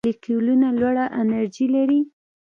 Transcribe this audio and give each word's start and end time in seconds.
چټک 0.03 0.07
مالیکولونه 0.09 0.67
لوړه 0.79 1.05
انرژي 1.21 1.67
لري. 1.75 2.01